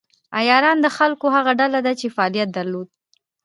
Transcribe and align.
عیاران 0.37 0.77
د 0.81 0.87
خلکو 0.97 1.25
هغه 1.35 1.51
ډله 1.59 1.79
ده 1.85 1.93
چې 1.99 2.13
فعالیت 2.15 2.49
درلود. 2.57 2.87